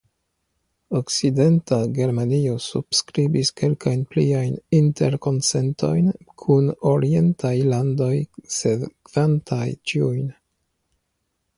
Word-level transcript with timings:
Okcidenta 0.99 1.77
Germanio 1.97 2.55
subskribis 2.67 3.51
kelkajn 3.61 4.01
pliajn 4.15 4.55
interkonsentojn 4.79 6.09
kun 6.45 6.73
orientaj 6.95 7.53
landoj 7.75 8.13
sekvantaj 8.57 9.61
tiujn. 9.93 10.27